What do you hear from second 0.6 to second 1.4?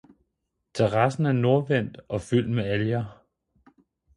Terassen er